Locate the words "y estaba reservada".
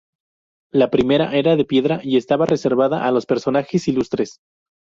2.01-3.05